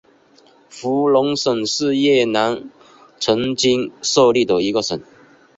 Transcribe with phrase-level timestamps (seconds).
[0.67, 2.67] 福隆省是越南
[3.19, 4.99] 曾经设立的一个省。